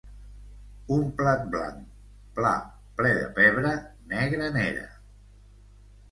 un 0.93 1.01
plat 1.17 1.41
blanc 1.55 1.83
pla 2.39 2.53
ple 3.01 3.11
de 3.17 3.27
pebre 3.35 3.73
negre 4.15 4.49
n'era 4.57 4.87